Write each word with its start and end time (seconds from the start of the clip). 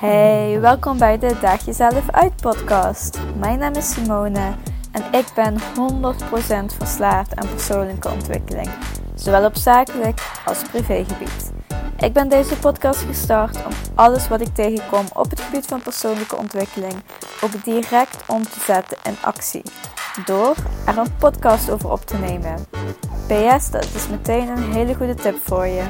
Hey, 0.00 0.60
welkom 0.60 0.98
bij 0.98 1.18
de 1.18 1.36
Daag 1.40 1.64
Jezelf 1.64 2.10
Uit 2.10 2.36
podcast. 2.36 3.18
Mijn 3.38 3.58
naam 3.58 3.74
is 3.74 3.92
Simone 3.92 4.54
en 4.92 5.02
ik 5.12 5.26
ben 5.34 5.56
100% 5.58 6.76
verslaafd 6.76 7.36
aan 7.36 7.48
persoonlijke 7.48 8.08
ontwikkeling, 8.08 8.68
zowel 9.14 9.44
op 9.44 9.56
zakelijk 9.56 10.20
als 10.44 10.62
privégebied. 10.62 11.52
Ik 11.98 12.12
ben 12.12 12.28
deze 12.28 12.58
podcast 12.58 13.00
gestart 13.00 13.56
om 13.66 13.72
alles 13.94 14.28
wat 14.28 14.40
ik 14.40 14.54
tegenkom 14.54 15.04
op 15.12 15.30
het 15.30 15.40
gebied 15.40 15.66
van 15.66 15.82
persoonlijke 15.82 16.36
ontwikkeling 16.36 16.94
ook 17.40 17.64
direct 17.64 18.24
om 18.26 18.42
te 18.42 18.60
zetten 18.60 18.96
in 19.02 19.16
actie, 19.20 19.62
door 20.24 20.54
er 20.86 20.98
een 20.98 21.16
podcast 21.18 21.70
over 21.70 21.90
op 21.90 22.06
te 22.06 22.16
nemen. 22.16 22.66
PS, 23.26 23.70
dat 23.70 23.88
is 23.94 24.08
meteen 24.08 24.48
een 24.48 24.72
hele 24.72 24.94
goede 24.94 25.14
tip 25.14 25.36
voor 25.44 25.66
je. 25.66 25.84